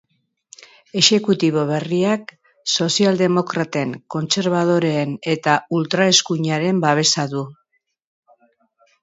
[1.01, 2.33] Exekutibo berriak
[2.85, 7.45] sozialdemokraten, kontserbadoreen eta ultraeskuinaren babesa du.